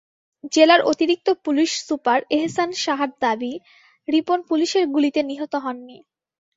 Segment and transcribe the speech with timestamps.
[0.53, 3.53] জেলার অতিরিক্ত police super Ehsan সাহার দাবি,
[4.07, 5.97] রিপন পুলিশের গুলিতে নিহত হননি।